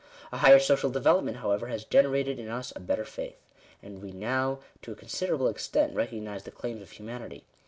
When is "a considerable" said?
4.93-5.47